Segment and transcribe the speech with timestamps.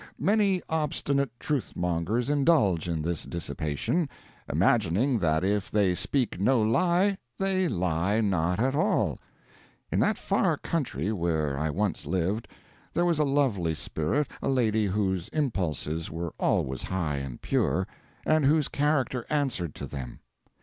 [0.17, 4.09] Many obstinate truth mongers indulge in this dissipation,
[4.51, 9.19] imagining that if they speak no lie, they lie not at all.
[9.91, 12.47] In that far country where I once lived,
[12.95, 17.85] there was a lovely spirit, a lady whose impulses were always high and pure,
[18.25, 20.19] and whose character answered to them.